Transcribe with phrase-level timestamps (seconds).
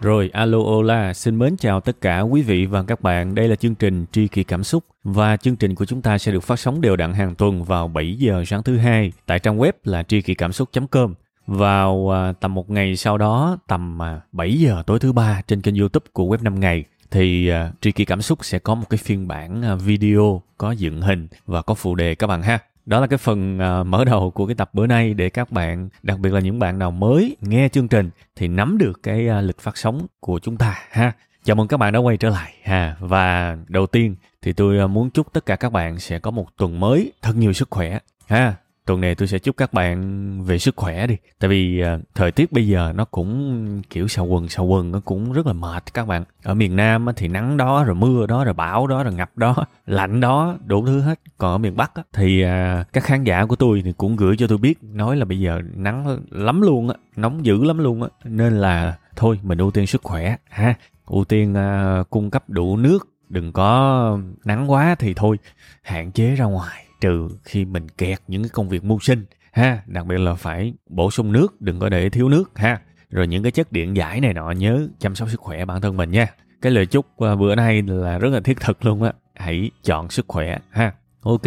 [0.00, 3.34] Rồi, alo Ola, xin mến chào tất cả quý vị và các bạn.
[3.34, 6.32] Đây là chương trình Tri Kỳ Cảm Xúc và chương trình của chúng ta sẽ
[6.32, 9.58] được phát sóng đều đặn hàng tuần vào 7 giờ sáng thứ hai tại trang
[9.58, 11.14] web là tri kỳ cảm xúc.com.
[11.46, 15.60] Vào à, tầm một ngày sau đó, tầm à, 7 giờ tối thứ ba trên
[15.60, 18.86] kênh YouTube của web 5 ngày thì à, Tri Kỳ Cảm Xúc sẽ có một
[18.90, 23.00] cái phiên bản video có dựng hình và có phụ đề các bạn ha đó
[23.00, 26.18] là cái phần uh, mở đầu của cái tập bữa nay để các bạn đặc
[26.18, 29.58] biệt là những bạn nào mới nghe chương trình thì nắm được cái uh, lịch
[29.58, 31.12] phát sóng của chúng ta ha.
[31.44, 32.96] Chào mừng các bạn đã quay trở lại ha.
[33.00, 36.56] Và đầu tiên thì tôi à, muốn chúc tất cả các bạn sẽ có một
[36.56, 38.54] tuần mới thật nhiều sức khỏe ha
[38.90, 41.16] tuần này tôi sẽ chúc các bạn về sức khỏe đi.
[41.38, 45.00] Tại vì uh, thời tiết bây giờ nó cũng kiểu sao quần sao quần nó
[45.04, 46.24] cũng rất là mệt các bạn.
[46.42, 49.56] Ở miền nam thì nắng đó rồi mưa đó rồi bão đó rồi ngập đó
[49.86, 51.20] lạnh đó đủ thứ hết.
[51.38, 52.48] Còn ở miền bắc thì uh,
[52.92, 55.60] các khán giả của tôi thì cũng gửi cho tôi biết nói là bây giờ
[55.74, 58.08] nắng lắm luôn á nóng dữ lắm luôn á.
[58.24, 60.74] Nên là thôi mình ưu tiên sức khỏe ha.
[61.06, 61.54] Ưu tiên
[62.00, 65.38] uh, cung cấp đủ nước đừng có nắng quá thì thôi
[65.82, 69.82] hạn chế ra ngoài trừ khi mình kẹt những cái công việc mưu sinh, ha,
[69.86, 72.80] đặc biệt là phải bổ sung nước, đừng có để thiếu nước, ha.
[73.10, 75.96] Rồi những cái chất điện giải này nọ, nhớ chăm sóc sức khỏe bản thân
[75.96, 76.26] mình nha.
[76.62, 79.12] Cái lời chúc à, bữa nay là rất là thiết thực luôn á.
[79.34, 80.92] Hãy chọn sức khỏe, ha.
[81.22, 81.42] Ok,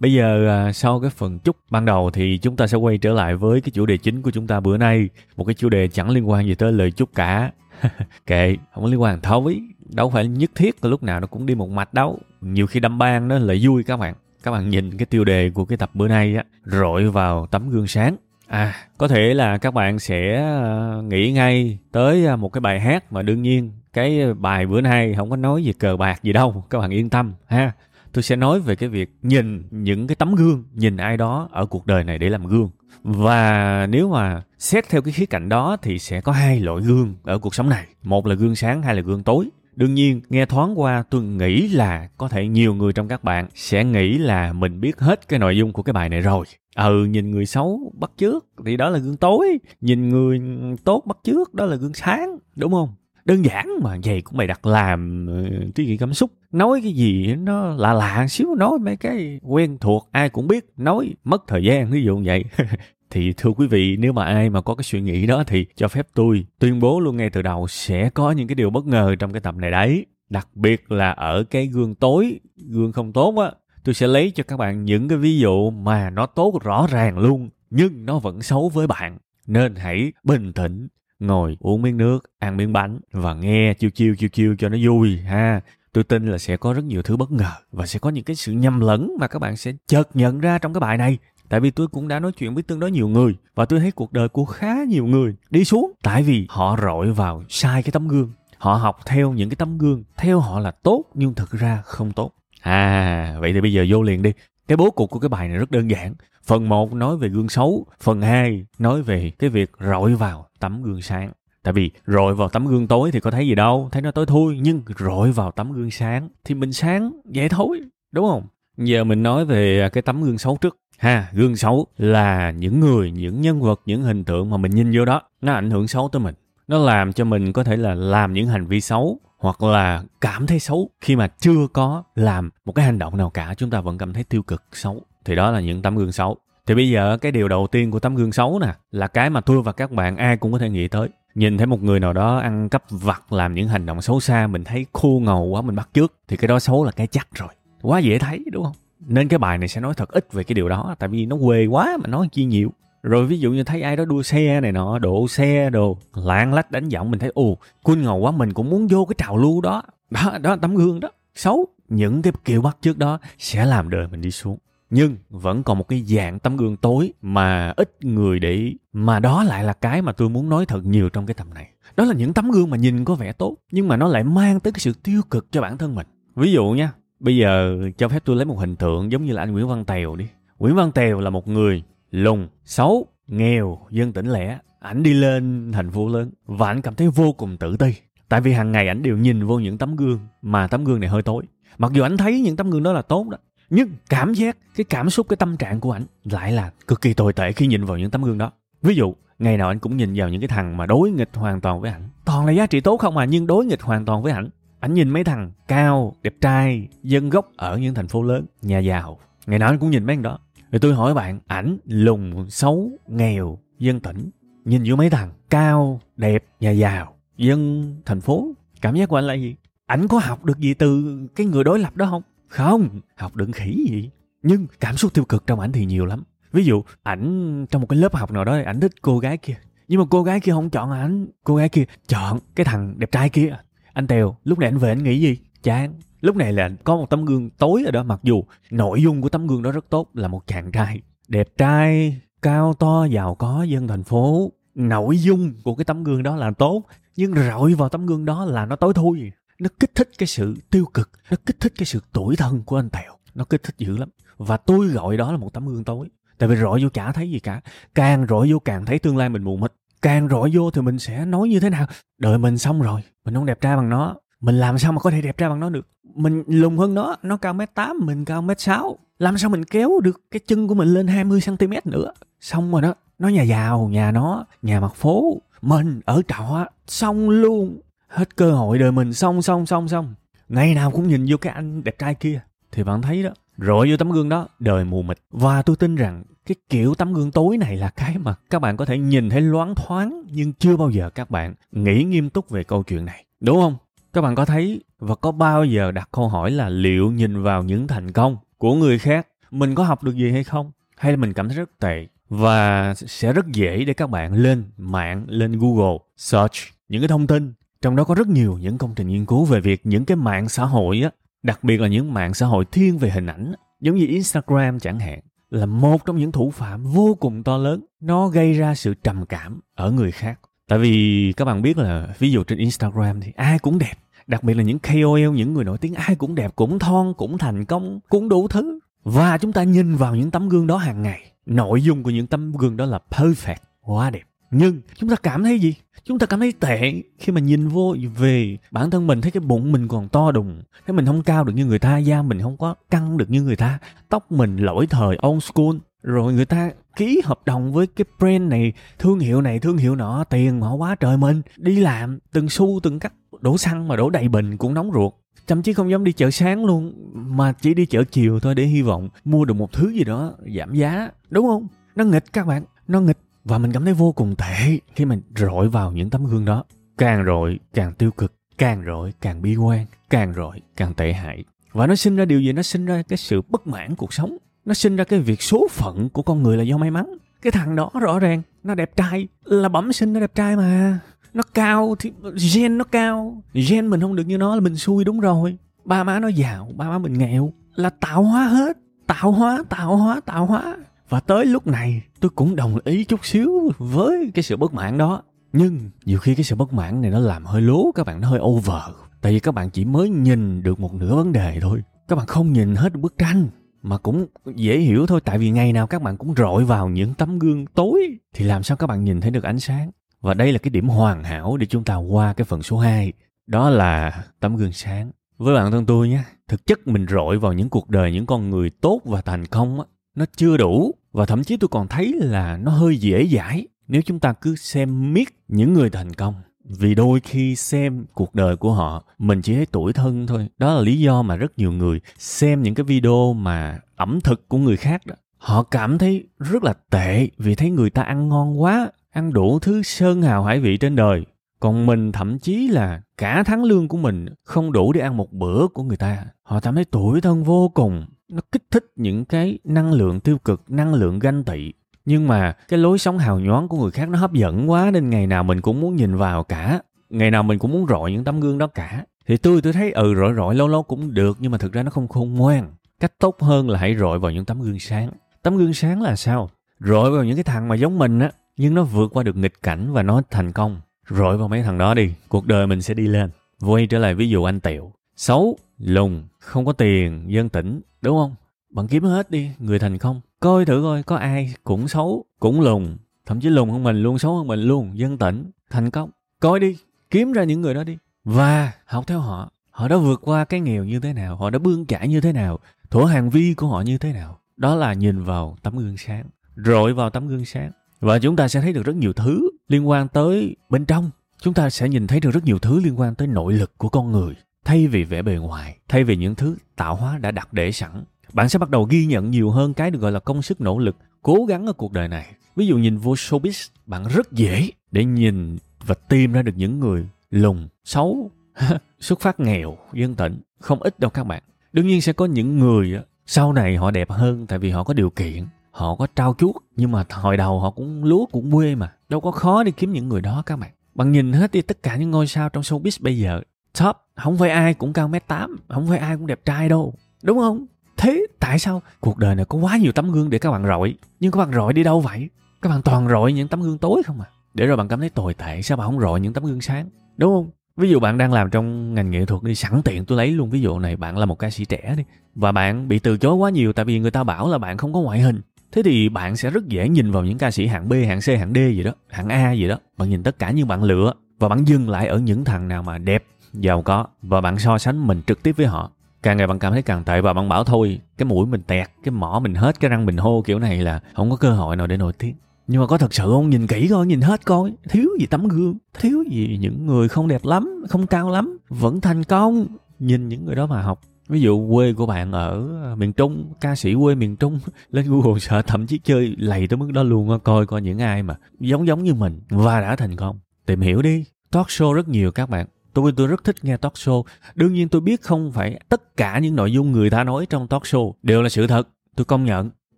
[0.00, 3.12] bây giờ à, sau cái phần chúc ban đầu thì chúng ta sẽ quay trở
[3.12, 5.08] lại với cái chủ đề chính của chúng ta bữa nay.
[5.36, 7.50] Một cái chủ đề chẳng liên quan gì tới lời chúc cả.
[8.26, 9.62] Kệ, không liên quan thôi
[9.94, 12.18] đâu phải nhất thiết là lúc nào nó cũng đi một mạch đâu.
[12.40, 15.50] Nhiều khi đâm ban nó lại vui các bạn các bạn nhìn cái tiêu đề
[15.50, 18.16] của cái tập bữa nay á, rọi vào tấm gương sáng.
[18.46, 22.80] À có thể là các bạn sẽ ờ, nghĩ ngay tới ờ, một cái bài
[22.80, 26.32] hát mà đương nhiên cái bài bữa nay không có nói về cờ bạc gì
[26.32, 27.72] đâu, các bạn yên tâm, ha.
[28.12, 31.66] Tôi sẽ nói về cái việc nhìn những cái tấm gương, nhìn ai đó ở
[31.66, 32.70] cuộc đời này để làm gương.
[33.02, 37.14] Và nếu mà xét theo cái khía cạnh đó thì sẽ có hai loại gương
[37.22, 37.86] ở cuộc sống này.
[38.02, 39.48] Một là gương sáng, hai là gương tối.
[39.76, 43.48] Đương nhiên, nghe thoáng qua tôi nghĩ là có thể nhiều người trong các bạn
[43.54, 46.46] sẽ nghĩ là mình biết hết cái nội dung của cái bài này rồi.
[46.76, 50.40] Ừ, nhìn người xấu bắt trước thì đó là gương tối, nhìn người
[50.84, 52.88] tốt bắt trước đó là gương sáng, đúng không?
[53.24, 56.30] Đơn giản mà vậy cũng mày đặt làm ờ, trí nghĩ cảm xúc.
[56.52, 60.64] Nói cái gì nó lạ lạ xíu, nói mấy cái quen thuộc ai cũng biết,
[60.76, 62.44] nói mất thời gian, ví dụ vậy.
[63.12, 65.88] thì thưa quý vị, nếu mà ai mà có cái suy nghĩ đó thì cho
[65.88, 69.14] phép tôi tuyên bố luôn ngay từ đầu sẽ có những cái điều bất ngờ
[69.18, 70.06] trong cái tập này đấy.
[70.30, 73.50] Đặc biệt là ở cái gương tối, gương không tốt á,
[73.84, 77.18] tôi sẽ lấy cho các bạn những cái ví dụ mà nó tốt rõ ràng
[77.18, 79.18] luôn, nhưng nó vẫn xấu với bạn.
[79.46, 84.14] Nên hãy bình tĩnh, ngồi uống miếng nước, ăn miếng bánh và nghe chiêu chiêu
[84.16, 85.60] chiêu chiêu cho nó vui, ha.
[85.92, 88.36] Tôi tin là sẽ có rất nhiều thứ bất ngờ và sẽ có những cái
[88.36, 91.18] sự nhầm lẫn mà các bạn sẽ chợt nhận ra trong cái bài này.
[91.52, 93.90] Tại vì tôi cũng đã nói chuyện với tương đối nhiều người và tôi thấy
[93.90, 97.92] cuộc đời của khá nhiều người đi xuống tại vì họ rọi vào sai cái
[97.92, 98.32] tấm gương.
[98.58, 102.12] Họ học theo những cái tấm gương, theo họ là tốt nhưng thực ra không
[102.12, 102.32] tốt.
[102.60, 104.32] À, vậy thì bây giờ vô liền đi.
[104.68, 106.14] Cái bố cục của cái bài này rất đơn giản.
[106.44, 110.82] Phần 1 nói về gương xấu, phần 2 nói về cái việc rọi vào tấm
[110.82, 111.32] gương sáng.
[111.62, 114.26] Tại vì rọi vào tấm gương tối thì có thấy gì đâu, thấy nó tối
[114.26, 117.80] thui, nhưng rọi vào tấm gương sáng thì mình sáng vậy thôi,
[118.12, 118.46] đúng không?
[118.76, 123.10] Giờ mình nói về cái tấm gương xấu trước ha, gương xấu là những người,
[123.10, 126.08] những nhân vật, những hình tượng mà mình nhìn vô đó, nó ảnh hưởng xấu
[126.08, 126.34] tới mình.
[126.68, 130.46] Nó làm cho mình có thể là làm những hành vi xấu hoặc là cảm
[130.46, 133.80] thấy xấu khi mà chưa có làm một cái hành động nào cả, chúng ta
[133.80, 135.02] vẫn cảm thấy tiêu cực, xấu.
[135.24, 136.36] Thì đó là những tấm gương xấu.
[136.66, 139.40] Thì bây giờ cái điều đầu tiên của tấm gương xấu nè, là cái mà
[139.40, 141.08] tôi và các bạn ai cũng có thể nghĩ tới.
[141.34, 144.46] Nhìn thấy một người nào đó ăn cắp vặt, làm những hành động xấu xa,
[144.46, 147.28] mình thấy khô ngầu quá, mình bắt trước thì cái đó xấu là cái chắc
[147.34, 147.48] rồi.
[147.82, 148.74] Quá dễ thấy, đúng không?
[149.06, 151.36] Nên cái bài này sẽ nói thật ít về cái điều đó, tại vì nó
[151.44, 152.72] quê quá mà nói chi nhiều.
[153.02, 156.54] Rồi ví dụ như thấy ai đó đua xe này nọ độ xe đồ, lạng
[156.54, 159.36] lách đánh giọng mình thấy, ồ cool ngầu quá, mình cũng muốn vô cái trào
[159.36, 159.82] lưu đó.
[160.10, 161.10] Đó đó, tấm gương đó.
[161.34, 161.66] Xấu.
[161.88, 164.58] Những cái kiểu bắt trước đó sẽ làm đời mình đi xuống.
[164.90, 168.76] Nhưng vẫn còn một cái dạng tấm gương tối mà ít người để ý.
[168.92, 171.68] Mà đó lại là cái mà tôi muốn nói thật nhiều trong cái tầm này.
[171.96, 174.60] Đó là những tấm gương mà nhìn có vẻ tốt, nhưng mà nó lại mang
[174.60, 176.06] tới cái sự tiêu cực cho bản thân mình.
[176.34, 179.42] Ví dụ nha bây giờ cho phép tôi lấy một hình tượng giống như là
[179.42, 180.26] anh nguyễn văn tèo đi.
[180.58, 184.58] Nguyễn văn tèo là một người lùn xấu, nghèo, dân tỉnh lẻ.
[184.80, 187.94] Ảnh đi lên thành phố lớn và ảnh cảm thấy vô cùng tự ti.
[188.28, 191.08] Tại vì hàng ngày ảnh đều nhìn vô những tấm gương, mà tấm gương này
[191.08, 191.44] hơi tối.
[191.78, 193.38] Mặc dù ảnh thấy những tấm gương đó là tốt đó,
[193.70, 197.14] nhưng cảm giác, cái cảm xúc, cái tâm trạng của ảnh lại là cực kỳ
[197.14, 198.52] tồi tệ khi nhìn vào những tấm gương đó.
[198.82, 201.60] Ví dụ, ngày nào anh cũng nhìn vào những cái thằng mà đối nghịch hoàn
[201.60, 202.08] toàn với ảnh.
[202.24, 204.48] Toàn là giá trị tốt không à nhưng đối nghịch hoàn toàn với ảnh
[204.82, 208.78] ảnh nhìn mấy thằng cao, đẹp trai, dân gốc ở những thành phố lớn, nhà
[208.78, 209.18] giàu.
[209.46, 210.38] Ngày nào anh cũng nhìn mấy thằng đó.
[210.70, 214.30] Rồi tôi hỏi bạn, ảnh lùn xấu, nghèo, dân tỉnh,
[214.64, 218.48] nhìn vô mấy thằng cao, đẹp, nhà giàu, dân thành phố,
[218.80, 219.56] cảm giác của anh là gì?
[219.86, 222.22] Ảnh có học được gì từ cái người đối lập đó không?
[222.48, 224.10] Không, học được khỉ gì.
[224.42, 226.22] Nhưng cảm xúc tiêu cực trong ảnh thì nhiều lắm.
[226.52, 229.56] Ví dụ, ảnh trong một cái lớp học nào đó, ảnh thích cô gái kia.
[229.88, 231.26] Nhưng mà cô gái kia không chọn ảnh.
[231.44, 233.56] Cô gái kia chọn cái thằng đẹp trai kia
[233.92, 235.38] anh tèo, lúc này anh về anh nghĩ gì?
[235.62, 235.94] Chán.
[236.20, 239.28] Lúc này là có một tấm gương tối ở đó, mặc dù nội dung của
[239.28, 241.00] tấm gương đó rất tốt, là một chàng trai.
[241.28, 244.52] Đẹp trai, cao to, giàu có, dân thành phố.
[244.74, 246.82] Nội dung của cái tấm gương đó là tốt,
[247.16, 249.32] nhưng rọi vào tấm gương đó là nó tối thui.
[249.58, 252.78] Nó kích thích cái sự tiêu cực, nó kích thích cái sự tuổi thân của
[252.78, 253.12] anh tèo.
[253.34, 254.08] Nó kích thích dữ lắm.
[254.36, 256.08] Và tôi gọi đó là một tấm gương tối.
[256.38, 257.60] Tại vì rọi vô chả thấy gì cả.
[257.94, 260.98] Càng rọi vô càng thấy tương lai mình mù mịt càng rọi vô thì mình
[260.98, 261.86] sẽ nói như thế nào?
[262.18, 264.16] Đợi mình xong rồi, mình không đẹp trai bằng nó.
[264.40, 265.86] Mình làm sao mà có thể đẹp trai bằng nó được?
[266.14, 268.98] Mình lùn hơn nó nó cao mét tám, mình cao mét sáu.
[269.18, 272.12] Làm sao mình kéo được cái chân của mình lên 20 cm nữa?
[272.40, 275.40] Xong rồi đó, nó nhà giàu, nhà nó, nhà mặt phố.
[275.62, 277.80] Mình ở trọ, xong luôn.
[278.08, 280.14] Hết cơ hội đời mình, xong xong xong xong.
[280.48, 282.40] Ngày nào cũng nhìn vô cái anh đẹp trai kia.
[282.72, 283.30] Thì bạn thấy đó
[283.66, 285.18] rọi vô tấm gương đó, đời mù mịt.
[285.30, 288.76] Và tôi tin rằng cái kiểu tấm gương tối này là cái mà các bạn
[288.76, 292.50] có thể nhìn thấy loáng thoáng nhưng chưa bao giờ các bạn nghĩ nghiêm túc
[292.50, 293.24] về câu chuyện này.
[293.40, 293.76] Đúng không?
[294.12, 297.62] Các bạn có thấy và có bao giờ đặt câu hỏi là liệu nhìn vào
[297.62, 300.70] những thành công của người khác, mình có học được gì hay không?
[300.96, 304.64] Hay là mình cảm thấy rất tệ và sẽ rất dễ để các bạn lên
[304.76, 306.52] mạng, lên google, search
[306.88, 307.52] những cái thông tin.
[307.82, 310.48] Trong đó có rất nhiều những công trình nghiên cứu về việc những cái mạng
[310.48, 311.10] xã hội á
[311.42, 315.00] đặc biệt là những mạng xã hội thiên về hình ảnh, giống như instagram chẳng
[315.00, 317.84] hạn, là một trong những thủ phạm vô cùng to lớn.
[318.00, 320.40] Nó gây ra sự trầm cảm ở người khác.
[320.68, 323.94] Tại vì các bạn biết là ví dụ trên instagram thì ai cũng đẹp.
[324.26, 327.38] Đặc biệt là những KOL những người nổi tiếng ai cũng đẹp, cũng thon, cũng
[327.38, 328.78] thành công, cũng đủ thứ.
[329.04, 331.32] Và chúng ta nhìn vào những tấm gương đó hàng ngày.
[331.46, 335.44] Nội dung của những tấm gương đó là perfect, quá đẹp nhưng chúng ta cảm
[335.44, 335.74] thấy gì?
[336.04, 339.40] Chúng ta cảm thấy tệ khi mà nhìn vô về bản thân mình, thấy cái
[339.40, 342.40] bụng mình còn to đùng, thấy mình không cao được như người ta, da mình
[342.40, 343.78] không có căng được như người ta,
[344.08, 345.76] tóc mình lỗi thời old school.
[346.02, 349.94] Rồi người ta ký hợp đồng với cái brand này, thương hiệu này, thương hiệu
[349.96, 351.42] nọ, tiền họ quá trời mình.
[351.56, 355.12] Đi làm từng xu, từng cắt đổ xăng mà đổ đầy bình cũng nóng ruột.
[355.46, 358.64] Thậm chí không dám đi chợ sáng luôn, mà chỉ đi chợ chiều thôi để
[358.64, 361.66] hy vọng mua được một thứ gì đó giảm giá, đúng không?
[361.96, 365.22] Nó nghịch các bạn, nó nghịch và mình cảm thấy vô cùng tệ khi mình
[365.36, 366.64] rọi vào những tấm gương đó.
[366.98, 371.44] Càng rọi, càng tiêu cực, càng rọi, càng bi quan, càng rọi, càng tệ hại.
[371.72, 372.52] Và nó sinh ra điều gì?
[372.52, 374.36] Nó sinh ra cái sự bất mãn cuộc sống.
[374.64, 377.06] Nó sinh ra cái việc số phận của con người là do may mắn.
[377.42, 380.98] Cái thằng đó rõ ràng, nó đẹp trai, là bẩm sinh nó đẹp trai mà.
[381.34, 382.12] Nó cao thì,
[382.54, 383.42] gen nó cao.
[383.54, 385.56] Gen mình không được như nó là mình xui đúng rồi.
[385.84, 387.52] Ba má nó giàu, ba má mình nghèo.
[387.74, 388.76] Là tạo hóa hết.
[389.06, 390.76] Tạo hóa tạo hóa tạo hóa
[391.12, 394.98] và tới lúc này, tôi cũng đồng ý chút xíu với cái sự bất mãn
[394.98, 395.22] đó.
[395.52, 398.28] Nhưng nhiều khi cái sự bất mãn này nó làm hơi lố, các bạn, nó
[398.28, 398.82] hơi over.
[399.20, 401.82] Tại vì các bạn chỉ mới nhìn được một nửa vấn đề thôi.
[402.08, 403.48] Các bạn không nhìn hết bức tranh,
[403.82, 405.20] mà cũng dễ hiểu thôi.
[405.24, 408.62] Tại vì ngày nào các bạn cũng rọi vào những tấm gương tối, thì làm
[408.62, 409.90] sao các bạn nhìn thấy được ánh sáng?
[410.20, 413.12] Và đây là cái điểm hoàn hảo để chúng ta qua cái phần số 2
[413.46, 415.10] đó là tấm gương sáng.
[415.38, 418.50] Với bạn thân tôi nhé, thực chất mình rọi vào những cuộc đời, những con
[418.50, 422.12] người tốt và thành công á, nó chưa đủ và thậm chí tôi còn thấy
[422.12, 426.34] là nó hơi dễ dãi nếu chúng ta cứ xem miết những người thành công.
[426.64, 430.48] Vì đôi khi xem cuộc đời của họ, mình chỉ thấy tuổi thân thôi.
[430.58, 434.48] Đó là lý do mà rất nhiều người xem những cái video mà ẩm thực
[434.48, 435.14] của người khác đó.
[435.38, 439.58] Họ cảm thấy rất là tệ vì thấy người ta ăn ngon quá, ăn đủ
[439.58, 441.24] thứ sơn hào hải vị trên đời.
[441.60, 445.32] Còn mình thậm chí là cả tháng lương của mình không đủ để ăn một
[445.32, 446.24] bữa của người ta.
[446.42, 450.38] Họ cảm thấy tuổi thân vô cùng nó kích thích những cái năng lượng tiêu
[450.38, 451.72] cực, năng lượng ganh tị.
[452.04, 455.10] Nhưng mà cái lối sống hào nhoáng của người khác nó hấp dẫn quá, nên
[455.10, 456.80] ngày nào mình cũng muốn nhìn vào cả.
[457.10, 459.04] Ngày nào mình cũng muốn rọi những tấm gương đó cả.
[459.26, 461.82] Thì tôi tôi thấy ừ rọi rọi, lâu lâu cũng được, nhưng mà thực ra
[461.82, 462.72] nó không khôn ngoan.
[463.00, 465.10] Cách tốt hơn là hãy rọi vào những tấm gương sáng.
[465.42, 466.50] Tấm gương sáng là sao?
[466.80, 469.62] Rọi vào những cái thằng mà giống mình á, nhưng nó vượt qua được nghịch
[469.62, 470.80] cảnh và nó thành công.
[471.10, 473.30] Rọi vào mấy thằng đó đi, cuộc đời mình sẽ đi lên.
[473.60, 478.16] Quay trở lại ví dụ anh tiểu xấu lùng không có tiền, dân tỉnh, đúng
[478.16, 478.34] không?
[478.70, 480.20] Bạn kiếm hết đi, người thành không?
[480.42, 482.96] coi thử coi, có ai cũng xấu, cũng lùn.
[483.26, 484.98] Thậm chí lùn hơn mình luôn, xấu hơn mình luôn.
[484.98, 486.10] Dân tỉnh, thành công.
[486.40, 486.76] Coi đi,
[487.10, 487.98] kiếm ra những người đó đi.
[488.24, 489.50] Và học theo họ.
[489.70, 492.32] Họ đã vượt qua cái nghèo như thế nào, họ đã bươn chải như thế
[492.32, 492.58] nào
[492.90, 494.38] thủa hàng vi của họ như thế nào.
[494.56, 496.24] Đó là nhìn vào tấm gương sáng,
[496.56, 497.70] rọi vào tấm gương sáng.
[498.00, 501.10] Và chúng ta sẽ thấy được rất nhiều thứ liên quan tới bên trong.
[501.42, 503.88] Chúng ta sẽ nhìn thấy được rất nhiều thứ liên quan tới nội lực của
[503.88, 504.34] con người
[504.64, 508.04] thay vì vẻ bề ngoài, thay vì những thứ tạo hóa đã đặt để sẵn,
[508.32, 510.78] bạn sẽ bắt đầu ghi nhận nhiều hơn cái được gọi là công sức nỗ
[510.78, 512.34] lực, cố gắng ở cuộc đời này.
[512.56, 516.80] Ví dụ nhìn vô showbiz, bạn rất dễ để nhìn và tìm ra được những
[516.80, 518.30] người lùng, xấu,
[519.00, 521.42] xuất phát nghèo, dân tịnh, không ít đâu các bạn.
[521.72, 524.94] Đương nhiên sẽ có những người sau này họ đẹp hơn tại vì họ có
[524.94, 528.74] điều kiện, họ có trao chuốt, nhưng mà hồi đầu họ cũng lúa cũng quê
[528.74, 530.70] mà, đâu có khó đi kiếm những người đó các bạn.
[530.94, 533.40] Bạn nhìn hết đi tất cả những ngôi sao trong showbiz bây giờ,
[533.80, 536.94] top không phải ai cũng cao mét tám, không phải ai cũng đẹp trai đâu,
[537.22, 537.66] đúng không?
[537.96, 540.94] Thế tại sao cuộc đời này có quá nhiều tấm gương để các bạn rọi?
[541.20, 542.28] Nhưng các bạn rọi đi đâu vậy?
[542.62, 544.26] Các bạn toàn rọi những tấm gương tối không à?
[544.54, 546.88] Để rồi bạn cảm thấy tồi tệ, sao bạn không rọi những tấm gương sáng?
[547.16, 547.50] Đúng không?
[547.76, 550.50] Ví dụ bạn đang làm trong ngành nghệ thuật đi, sẵn tiện tôi lấy luôn.
[550.50, 552.04] Ví dụ này, bạn là một ca sĩ trẻ đi,
[552.34, 554.92] và bạn bị từ chối quá nhiều tại vì người ta bảo là bạn không
[554.92, 555.40] có ngoại hình.
[555.72, 558.24] Thế thì bạn sẽ rất dễ nhìn vào những ca sĩ hạng B, hạng C,
[558.24, 559.78] hạng D gì đó, hạng A gì đó.
[559.98, 562.82] Bạn nhìn tất cả nhưng bạn lựa và bạn dừng lại ở những thằng nào
[562.82, 565.90] mà đẹp giàu có và bạn so sánh mình trực tiếp với họ.
[566.22, 568.88] Càng ngày bạn cảm thấy càng tệ và bạn bảo thôi, cái mũi mình tẹt,
[569.04, 571.76] cái mỏ mình hết, cái răng mình hô kiểu này là không có cơ hội
[571.76, 572.34] nào để nổi tiếng.
[572.66, 573.50] Nhưng mà có thật sự không?
[573.50, 574.72] Nhìn kỹ coi, nhìn hết coi.
[574.88, 579.00] Thiếu gì tấm gương, thiếu gì những người không đẹp lắm, không cao lắm, vẫn
[579.00, 579.66] thành công.
[579.98, 581.00] Nhìn những người đó mà học.
[581.28, 582.68] Ví dụ quê của bạn ở
[582.98, 586.76] miền trung, ca sĩ quê miền trung, lên google sợ thậm chí chơi lầy tới
[586.76, 590.16] mức đó luôn coi coi những ai mà giống giống như mình và đã thành
[590.16, 590.38] công.
[590.66, 593.92] Tìm hiểu đi, talk show rất nhiều các bạn tôi tôi rất thích nghe talk
[593.92, 594.22] show.
[594.54, 597.68] Đương nhiên tôi biết không phải tất cả những nội dung người ta nói trong
[597.68, 598.88] talk show đều là sự thật.
[599.16, 599.70] Tôi công nhận,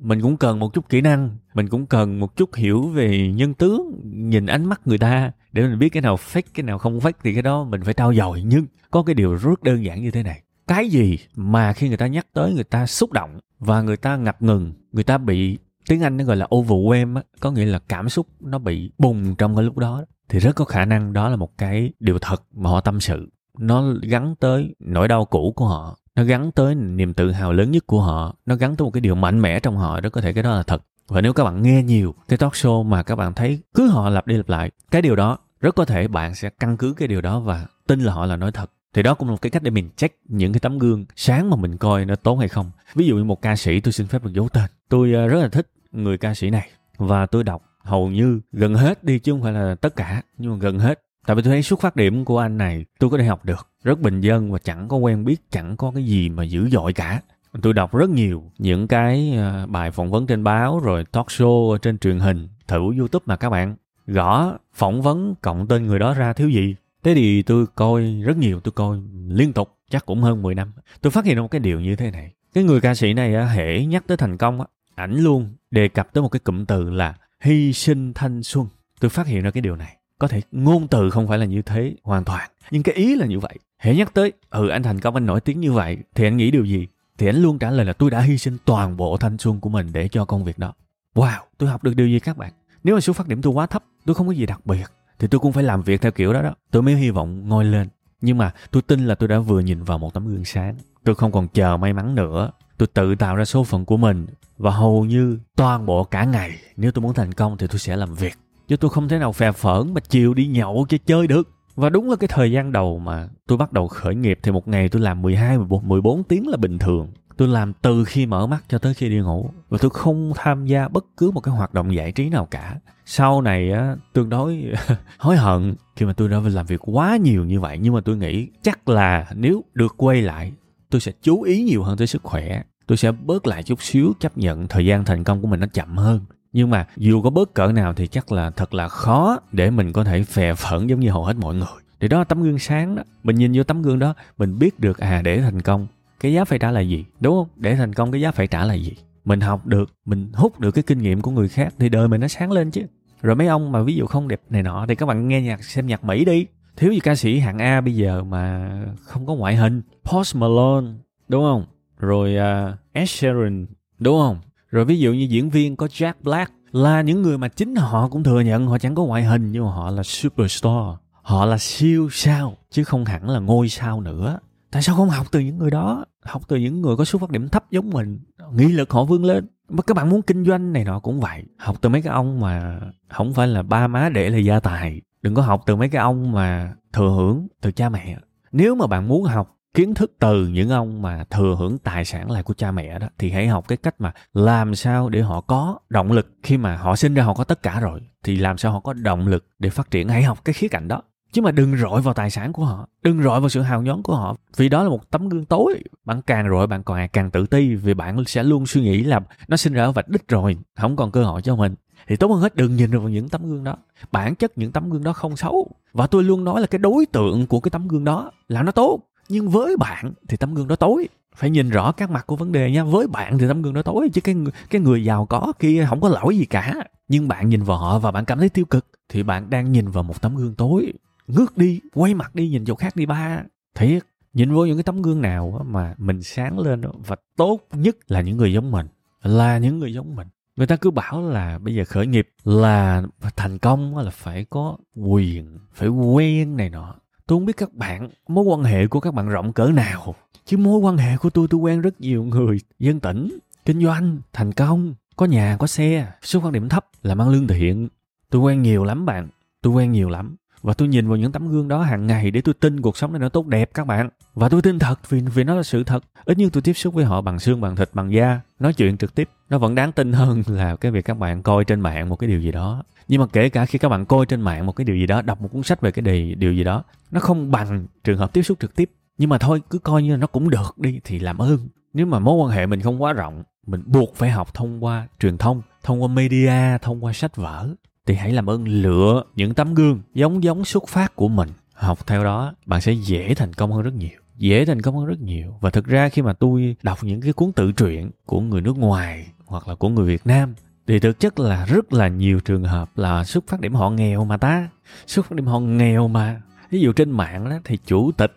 [0.00, 3.54] mình cũng cần một chút kỹ năng, mình cũng cần một chút hiểu về nhân
[3.54, 5.32] tướng, nhìn ánh mắt người ta.
[5.52, 7.94] Để mình biết cái nào fake, cái nào không fake thì cái đó mình phải
[7.94, 8.42] trao dồi.
[8.42, 10.42] Nhưng có cái điều rất đơn giản như thế này.
[10.66, 14.16] Cái gì mà khi người ta nhắc tới người ta xúc động và người ta
[14.16, 17.78] ngập ngừng, người ta bị, tiếng anh nó gọi là overwhelm á, có nghĩa là
[17.78, 21.28] cảm xúc nó bị bùng trong cái lúc đó thì rất có khả năng đó
[21.28, 23.28] là một cái điều thật mà họ tâm sự.
[23.58, 25.96] Nó gắn tới nỗi đau cũ của họ.
[26.14, 28.36] Nó gắn tới niềm tự hào lớn nhất của họ.
[28.46, 30.00] Nó gắn tới một cái điều mạnh mẽ trong họ.
[30.00, 30.82] Rất có thể cái đó là thật.
[31.08, 34.08] Và nếu các bạn nghe nhiều cái talk show mà các bạn thấy cứ họ
[34.08, 37.08] lặp đi lặp lại, cái điều đó rất có thể bạn sẽ căn cứ cái
[37.08, 38.70] điều đó và tin là họ là nói thật.
[38.94, 41.50] Thì đó cũng là một cái cách để mình check những cái tấm gương sáng
[41.50, 42.70] mà mình coi nó tốt hay không.
[42.94, 44.70] Ví dụ như một ca sĩ, tôi xin phép được giấu tên.
[44.88, 46.70] Tôi ờ, rất là thích người ca sĩ này.
[46.98, 50.52] Và tôi đọc hầu như gần hết đi chứ không phải là tất cả, nhưng
[50.52, 51.00] mà gần hết.
[51.26, 53.68] Tại vì tôi thấy xuất phát điểm của anh này, tôi có thể học được.
[53.84, 56.92] Rất bình dân và chẳng có quen biết, chẳng có cái gì mà dữ dội
[56.92, 57.20] cả.
[57.62, 61.78] Tôi đọc rất nhiều những cái à, bài phỏng vấn trên báo, rồi talk show
[61.78, 63.76] trên truyền hình, thử youtube mà các bạn.
[64.06, 66.76] Gõ phỏng vấn cộng tên người đó ra thiếu gì?
[67.02, 70.72] Thế thì tôi coi rất nhiều, tôi coi liên tục, chắc cũng hơn 10 năm.
[71.00, 72.32] Tôi phát hiện ra một cái điều như thế này.
[72.54, 76.12] Cái người ca sĩ này hễ nhắc tới thành công á, ảnh luôn đề cập
[76.12, 78.66] tới một cái cụm từ là hy sinh thanh xuân.
[79.00, 79.96] Tôi phát hiện ra cái điều này.
[80.18, 82.50] Có thể ngôn từ không phải là như thế hoàn toàn.
[82.70, 83.58] Nhưng cái ý là như vậy.
[83.78, 86.50] Hễ nhắc tới ừ anh thành công anh nổi tiếng như vậy, thì anh nghĩ
[86.50, 86.86] điều gì?
[87.18, 89.68] Thì anh luôn trả lời là tôi đã hy sinh toàn bộ thanh xuân của
[89.68, 90.72] mình để cho công việc đó.
[91.14, 92.52] Wow, tôi học được điều gì các bạn?
[92.84, 94.86] Nếu mà số phát điểm tôi quá thấp, tôi không có gì đặc biệt,
[95.18, 96.54] thì tôi cũng phải làm việc theo kiểu đó đó.
[96.70, 97.88] Tôi mới hy vọng ngôi lên.
[98.20, 100.76] Nhưng mà tôi tin là tôi đã vừa nhìn vào một tấm gương sáng.
[101.04, 104.26] Tôi không còn chờ may mắn nữa tôi tự tạo ra số phận của mình
[104.58, 107.96] và hầu như toàn bộ cả ngày nếu tôi muốn thành công thì tôi sẽ
[107.96, 111.26] làm việc chứ tôi không thể nào phè phỡn mà chiều đi nhậu chơi chơi
[111.26, 114.52] được và đúng là cái thời gian đầu mà tôi bắt đầu khởi nghiệp thì
[114.52, 117.08] một ngày tôi làm 12, 14 tiếng là bình thường.
[117.36, 119.50] Tôi làm từ khi mở mắt cho tới khi đi ngủ.
[119.68, 122.76] Và tôi không tham gia bất cứ một cái hoạt động giải trí nào cả.
[123.04, 124.64] Sau này á, tương đối
[125.18, 127.78] hối hận khi mà tôi đã làm việc quá nhiều như vậy.
[127.80, 130.52] Nhưng mà tôi nghĩ chắc là nếu được quay lại,
[130.90, 132.62] tôi sẽ chú ý nhiều hơn tới sức khỏe.
[132.90, 135.66] Tôi sẽ bớt lại chút xíu chấp nhận thời gian thành công của mình nó
[135.66, 136.20] chậm hơn.
[136.52, 139.92] Nhưng mà dù có bớt cỡ nào thì chắc là thật là khó để mình
[139.92, 141.82] có thể phè phẫn giống như hầu hết mọi người.
[142.00, 143.02] Thì đó là tấm gương sáng đó.
[143.24, 145.86] Mình nhìn vô tấm gương đó, mình biết được à để thành công,
[146.20, 147.48] cái giá phải trả là gì, đúng không?
[147.56, 148.92] Để thành công, cái giá phải trả là gì?
[149.24, 152.20] Mình học được, mình hút được cái kinh nghiệm của người khác thì đời mình
[152.20, 152.82] nó sáng lên chứ.
[153.22, 155.64] Rồi mấy ông mà ví dụ không đẹp này nọ thì các bạn nghe nhạc,
[155.64, 156.46] xem nhạc mỹ đi.
[156.76, 158.70] Thiếu gì ca sĩ hạng a bây giờ mà
[159.02, 159.82] không có ngoại hình.
[160.04, 160.86] Post malone,
[161.28, 161.64] đúng không?
[162.00, 163.66] Rồi uh, Ed Sheeran
[163.98, 164.38] đúng không?
[164.70, 168.08] Rồi ví dụ như diễn viên có Jack Black là những người mà chính họ
[168.08, 170.96] cũng thừa nhận họ chẳng có ngoại hình nhưng mà họ là superstar.
[171.22, 174.38] Họ là siêu sao chứ không hẳn là ngôi sao nữa.
[174.70, 176.04] Tại sao không học từ những người đó?
[176.22, 178.20] Học từ những người có xuất phát điểm thấp giống mình.
[178.52, 179.46] Nghị lực họ vươn lên.
[179.68, 181.44] Mà các bạn muốn kinh doanh này nọ cũng vậy.
[181.58, 185.00] Học từ mấy cái ông mà không phải là ba má để là gia tài.
[185.22, 188.18] Đừng có học từ mấy cái ông mà thừa hưởng từ cha mẹ.
[188.52, 192.30] Nếu mà bạn muốn học kiến thức từ những ông mà thừa hưởng tài sản
[192.30, 195.40] lại của cha mẹ đó, thì hãy học cái cách mà làm sao để họ
[195.40, 198.58] có động lực khi mà họ sinh ra họ có tất cả rồi, thì làm
[198.58, 200.08] sao họ có động lực để phát triển.
[200.08, 201.02] Hãy học cái khía cạnh đó.
[201.32, 204.02] Chứ mà đừng rọi vào tài sản của họ, đừng rọi vào sự hào nhoáng
[204.02, 205.82] của họ, vì đó là một tấm gương tối.
[206.04, 209.20] Bạn càng rọi, bạn còn càng tự ti, vì bạn sẽ luôn suy nghĩ là
[209.48, 211.74] nó sinh ra ở vạch đích rồi, không còn cơ hội cho mình.
[212.08, 213.76] Thì tốt hơn hết, đừng nhìn vào những tấm gương đó.
[214.12, 215.70] Bản chất những tấm gương đó không xấu.
[215.92, 218.72] Và tôi luôn nói là cái đối tượng của cái tấm gương đó là nó
[218.72, 219.00] tốt
[219.30, 221.08] nhưng với bạn thì tấm gương đó tối.
[221.36, 222.84] Phải nhìn rõ các mặt của vấn đề nha.
[222.84, 224.10] Với bạn thì tấm gương đó tối.
[224.12, 224.34] Chứ cái
[224.70, 226.74] cái người giàu có kia không có lỗi gì cả.
[227.08, 229.90] Nhưng bạn nhìn vào họ và bạn cảm thấy tiêu cực, thì bạn đang nhìn
[229.90, 230.92] vào một tấm gương tối.
[231.26, 233.42] Ngước đi, quay mặt đi, nhìn chỗ khác đi ba.
[233.74, 237.96] Thiệt, nhìn vô những cái tấm gương nào mà mình sáng lên và tốt nhất
[238.08, 238.86] là những người giống mình.
[239.22, 240.28] Là những người giống mình.
[240.56, 243.02] Người ta cứ bảo là bây giờ khởi nghiệp là
[243.36, 246.94] thành công là phải có quyền, phải quen này nọ
[247.30, 250.14] tôi không biết các bạn, mối quan hệ của các bạn rộng cỡ nào.
[250.46, 252.60] Chứ mối quan hệ của tôi tôi quen rất nhiều người.
[252.78, 256.06] Dân tỉnh, kinh doanh, thành công, có nhà, có xe.
[256.22, 257.88] Số quan điểm thấp là mang lương thiện.
[258.30, 259.28] Tôi quen nhiều lắm bạn,
[259.62, 260.36] tôi quen nhiều lắm.
[260.62, 263.12] Và tôi nhìn vào những tấm gương đó hàng ngày để tôi tin cuộc sống
[263.12, 264.08] này nó tốt đẹp, các bạn.
[264.34, 266.04] Và tôi tin thật, vì vì nó là sự thật.
[266.24, 268.40] Ít nhất tôi tiếp xúc với họ bằng xương, bằng thịt, bằng da.
[268.58, 271.64] Nói chuyện trực tiếp, nó vẫn đáng tin hơn là cái việc các bạn coi
[271.64, 274.26] trên mạng một cái điều gì đó nhưng mà kể cả khi các bạn coi
[274.26, 276.52] trên mạng một cái điều gì đó đọc một cuốn sách về cái điều, điều
[276.52, 278.90] gì đó nó không bằng trường hợp tiếp xúc trực tiếp.
[279.18, 281.68] Nhưng mà thôi cứ coi như là nó cũng được đi thì làm ơn.
[281.92, 285.08] Nếu mà mối quan hệ mình không quá rộng mình buộc phải học thông qua
[285.20, 287.68] truyền thông thông qua media thông qua sách vở
[288.06, 291.48] thì hãy làm ơn lựa những tấm gương giống giống xuất phát của mình.
[291.74, 295.06] Học theo đó bạn sẽ dễ thành công hơn rất nhiều dễ thành công hơn
[295.06, 295.54] rất nhiều.
[295.60, 298.78] Và thực ra khi mà tôi đọc những cái cuốn tự truyện của người nước
[298.78, 300.54] ngoài hoặc là của người việt nam
[300.90, 304.24] thì thực chất là rất là nhiều trường hợp là xuất phát điểm họ nghèo
[304.24, 304.68] mà ta.
[305.06, 306.40] Xuất phát điểm họ nghèo mà.
[306.70, 308.36] Ví dụ trên mạng đó thì chủ tịch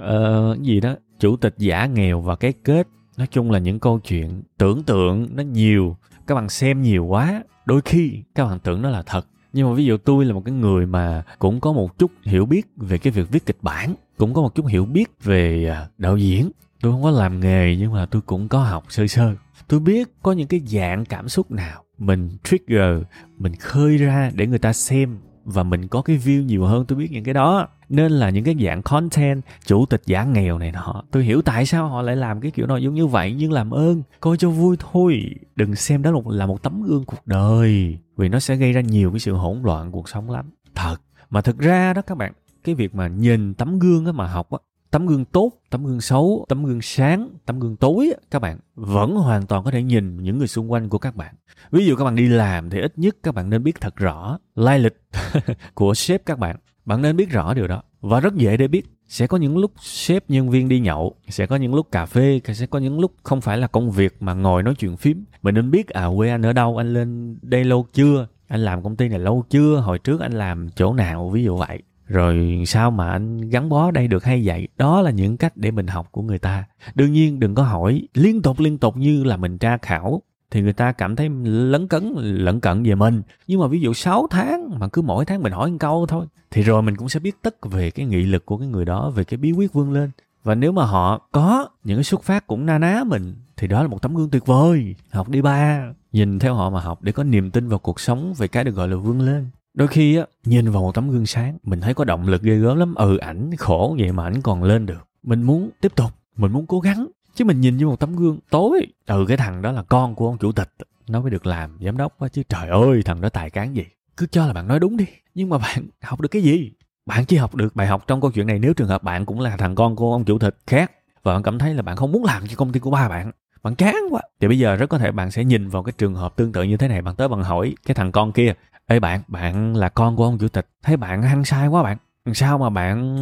[0.00, 3.98] uh, gì đó chủ tịch giả nghèo và cái kết nói chung là những câu
[3.98, 8.82] chuyện tưởng tượng nó nhiều các bạn xem nhiều quá đôi khi các bạn tưởng
[8.82, 9.26] nó là thật.
[9.52, 12.46] Nhưng mà ví dụ tôi là một cái người mà cũng có một chút hiểu
[12.46, 15.86] biết về cái việc viết kịch bản cũng có một chút hiểu biết về à,
[15.98, 16.50] đạo diễn.
[16.80, 19.34] Tôi không có làm nghề nhưng mà tôi cũng có học sơ sơ
[19.70, 23.02] tôi biết có những cái dạng cảm xúc nào mình trigger,
[23.38, 26.98] mình khơi ra để người ta xem và mình có cái view nhiều hơn, tôi
[26.98, 27.68] biết những cái đó.
[27.88, 31.66] Nên là những cái dạng content, chủ tịch giả nghèo này nọ, tôi hiểu tại
[31.66, 34.50] sao họ lại làm cái kiểu nội dung như vậy, nhưng làm ơn, coi cho
[34.50, 35.30] vui thôi.
[35.56, 39.10] Đừng xem đó là một tấm gương cuộc đời, vì nó sẽ gây ra nhiều
[39.10, 40.50] cái sự hỗn loạn cuộc sống lắm.
[40.74, 40.96] Thật,
[41.30, 42.32] mà thực ra đó các bạn,
[42.64, 44.58] cái việc mà nhìn tấm gương á, mà học á
[44.90, 49.14] tấm gương tốt, tấm gương xấu, tấm gương sáng, tấm gương tối các bạn vẫn
[49.14, 51.34] hoàn toàn có thể nhìn những người xung quanh của các bạn.
[51.70, 54.38] Ví dụ các bạn đi làm thì ít nhất các bạn nên biết thật rõ
[54.54, 55.02] lai lịch
[55.74, 56.56] của sếp các bạn.
[56.84, 58.86] Bạn nên biết rõ điều đó và rất dễ để biết.
[59.08, 62.40] Sẽ có những lúc sếp nhân viên đi nhậu, sẽ có những lúc cà phê,
[62.54, 65.24] sẽ có những lúc không phải là công việc mà ngồi nói chuyện phím.
[65.42, 68.26] Mình nên biết à quê anh ở đâu, anh lên đây lâu chưa?
[68.48, 69.76] Anh làm công ty này lâu chưa?
[69.76, 71.30] Hồi trước anh làm chỗ nào?
[71.30, 74.68] Ví dụ vậy rồi sao mà anh gắn bó đây được hay vậy?
[74.76, 76.64] Đó là những cách để mình học của người ta.
[76.94, 80.22] Đương nhiên đừng có hỏi liên tục liên tục như là mình tra khảo.
[80.50, 83.22] Thì người ta cảm thấy lấn cấn, lẫn cận về mình.
[83.46, 86.26] Nhưng mà ví dụ 6 tháng mà cứ mỗi tháng mình hỏi một câu thôi,
[86.50, 89.10] thì rồi mình cũng sẽ biết tất về cái nghị lực của cái người đó,
[89.10, 90.10] về cái bí quyết vươn lên.
[90.44, 93.82] Và nếu mà họ có những cái xuất phát cũng na ná mình, thì đó
[93.82, 94.94] là một tấm gương tuyệt vời.
[95.10, 95.84] Học đi ba.
[96.12, 98.74] Nhìn theo họ mà học để có niềm tin vào cuộc sống về cái được
[98.74, 101.94] gọi là vươn lên đôi khi á, nhìn vào một tấm gương sáng, mình thấy
[101.94, 102.94] có động lực ghê gớm lắm.
[102.94, 105.08] Ừ ảnh khổ vậy mà ảnh còn lên được.
[105.22, 107.06] Mình muốn tiếp tục, mình muốn cố gắng.
[107.34, 110.26] Chứ mình nhìn vô một tấm gương tối từ cái thằng đó là con của
[110.26, 110.72] ông chủ tịch.
[111.08, 113.84] Nó mới được làm giám đốc quá chứ trời ơi, thằng đó tài cán gì.
[114.16, 116.72] Cứ cho là bạn nói đúng đi, nhưng mà bạn học được cái gì?
[117.06, 118.58] Bạn chỉ học được bài học trong câu chuyện này.
[118.58, 121.42] Nếu trường hợp bạn cũng là thằng con của ông chủ tịch khác, và bạn
[121.42, 123.96] cảm thấy là bạn không muốn làm cho công ty của ba bạn bạn chán
[124.10, 124.20] quá.
[124.40, 126.62] Thì bây giờ rất có thể bạn sẽ nhìn vào cái trường hợp tương tự
[126.62, 127.02] như thế này.
[127.02, 128.54] Bạn tới bạn hỏi cái thằng con kia
[128.90, 130.66] ê bạn bạn là con của ông chủ tịch.
[130.82, 131.96] Thấy bạn hăng sai quá bạn.
[132.34, 133.16] Sao mà bạn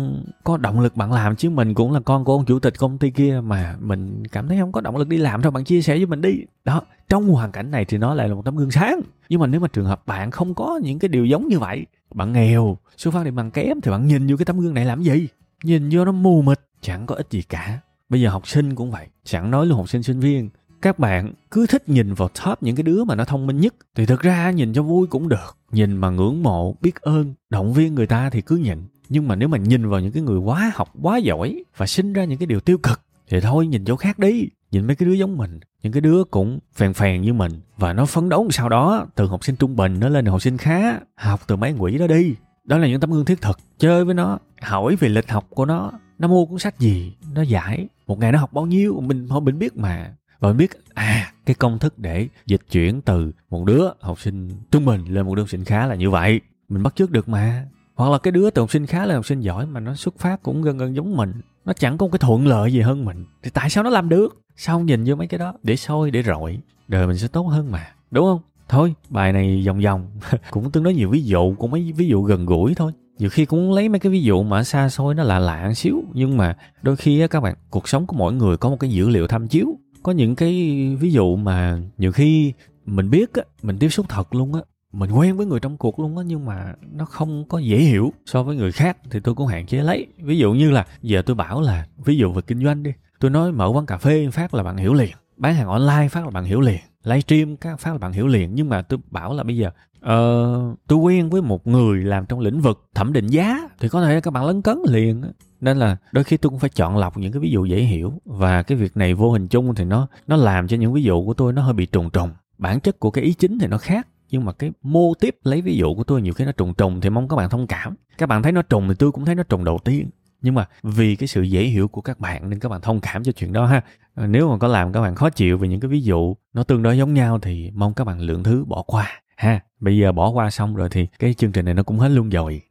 [0.45, 1.51] có động lực bạn làm chứ?
[1.51, 4.59] Mình cũng là con của ông chủ tịch, công ty kia mà mình cảm thấy
[4.61, 5.51] không có động lực đi làm thôi.
[5.51, 6.45] Bạn chia sẻ với mình đi.
[6.65, 9.01] Đó, trong hoàn cảnh này thì nó lại là một tấm gương sáng.
[9.29, 11.87] Nhưng mà nếu mà trường hợp bạn không có những cái điều giống như vậy,
[12.15, 14.85] bạn nghèo, xuất phát điểm bằng kém, thì bạn nhìn vô cái tấm gương này
[14.85, 15.29] làm gì?
[15.65, 17.79] Nhìn vô nó mù mịt, chẳng có ích gì cả.
[18.09, 19.07] Bây giờ học sinh cũng vậy.
[19.25, 20.51] Chẳng nói luôn học sinh sinh viên
[20.83, 23.75] các bạn cứ thích nhìn vào top những cái đứa mà nó thông minh nhất,
[23.95, 25.57] thì thực ra nhìn cho vui cũng được.
[25.73, 28.79] Nhìn mà ngưỡng mộ, biết ơn, động viên người ta thì cứ nhìn.
[29.09, 32.13] Nhưng mà nếu mà nhìn vào những cái người quá học, quá giỏi và sinh
[32.13, 34.49] ra những cái điều tiêu cực, thì thôi, nhìn chỗ khác đi.
[34.71, 35.61] Nhìn mấy cái đứa giống mình.
[35.83, 37.53] Những cái đứa cũng phèn phèn như mình.
[37.77, 40.57] Và nó phấn đấu sau đó, từ học sinh trung bình nó lên học sinh
[40.57, 42.35] khá, học từ mấy quỷ đó đi.
[42.65, 43.59] Đó là những tấm gương thiết thực.
[43.79, 45.93] Chơi với nó, hỏi về lịch học của nó.
[46.19, 47.13] Nó mua cuốn sách gì?
[47.35, 47.89] Nó giải.
[48.07, 49.01] Một ngày nó học bao nhiêu?
[49.07, 53.01] Mình thôi mình biết mà và mình biết à cái công thức để dịch chuyển
[53.01, 56.11] từ một đứa học sinh trung bình lên một đứa học sinh khá là như
[56.11, 56.41] vậy.
[56.69, 57.67] Mình bắt chước được mà.
[57.95, 60.19] Hoặc là cái đứa từ học sinh khá lên học sinh giỏi mà nó xuất
[60.19, 61.33] phát cũng gần gần giống mình,
[61.65, 64.09] nó chẳng có một cái thuận lợi gì hơn mình, thì tại sao nó làm
[64.09, 64.41] được?
[64.57, 67.71] Sao nhìn vô mấy cái đó, để soi, để rọi, đời mình sẽ tốt hơn
[67.71, 68.41] mà, đúng không?
[68.69, 70.07] Thôi, bài này vòng vòng,
[70.51, 72.93] cũng tương đối nhiều ví dụ, cũng mấy ví dụ gần gũi thôi.
[73.19, 76.03] Nhiều khi cũng lấy mấy cái ví dụ mà xa xôi nó lạ lạ xíu,
[76.13, 78.91] nhưng mà đôi khi á các bạn, cuộc sống của mỗi người có một cái
[78.91, 79.67] dữ liệu tham chiếu
[80.03, 80.53] có những cái
[81.01, 82.53] ví dụ mà nhiều khi
[82.87, 84.61] mình biết á, mình tiếp xúc thật luôn á,
[84.93, 88.13] mình quen với người trong cuộc luôn á, nhưng mà nó không có dễ hiểu
[88.27, 90.07] so với người khác thì tôi cũng hạn chế lấy.
[90.19, 93.31] Ví dụ như là, giờ tôi bảo là, ví dụ về kinh doanh đi, tôi
[93.31, 96.31] nói mở quán cà phê phát là bạn hiểu liền, bán hàng online phát là
[96.31, 99.43] bạn hiểu liền, livestream các phát là bạn hiểu liền, nhưng mà tôi bảo là
[99.43, 103.69] bây giờ uh, tôi quen với một người làm trong lĩnh vực thẩm định giá
[103.81, 105.23] thì có thể các bạn lấn cấn liền
[105.61, 108.13] nên là đôi khi tôi cũng phải chọn lọc những cái ví dụ dễ hiểu.
[108.25, 111.25] Và cái việc này vô hình chung thì nó nó làm cho những ví dụ
[111.25, 112.31] của tôi nó hơi bị trùng trùng.
[112.59, 115.63] Bản chất của cái ý chính thì nó khác nhưng mà cái mô tiếp lấy
[115.63, 117.95] ví dụ của tôi nhiều khi nó trùng trùng thì mong các bạn thông cảm.
[118.19, 120.11] Các bạn thấy nó trùng thì tôi cũng thấy nó trùng đầu tiên.
[120.41, 123.25] Nhưng mà vì cái sự dễ hiểu của các bạn nên các bạn thông cảm
[123.25, 123.81] cho chuyện đó ha.
[124.15, 126.63] Ờ, nếu mà có làm các bạn khó chịu về những cái ví dụ nó
[126.63, 130.13] tương đối giống nhau thì mong các bạn lượng thứ bỏ qua ha bây giờ
[130.13, 132.63] bỏ qua xong rồi thì cái chương trình này nó cũng hết luôn rồi.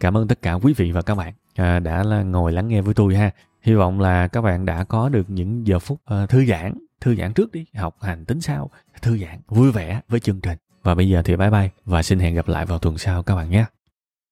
[0.00, 2.80] Cảm ơn tất cả quý vị và các bạn à, đã là ngồi lắng nghe
[2.80, 3.30] với tôi ha.
[3.62, 7.16] Hy vọng là các bạn đã có được những giờ phút uh, thư giãn thư
[7.16, 8.70] giãn trước đi học hành tính sau
[9.02, 10.58] thư giãn vui vẻ với chương trình.
[10.82, 13.36] Và bây giờ thì bye bye và xin hẹn gặp lại vào tuần sau các
[13.36, 13.64] bạn nhé.